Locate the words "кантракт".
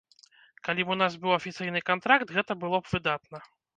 1.93-2.27